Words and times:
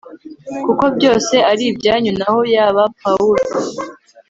kuko 0.65 0.85
byose 0.97 1.35
ari 1.51 1.63
ibyanyu 1.71 2.11
naho 2.19 2.39
yaba 2.55 2.83
pawulo 2.99 3.43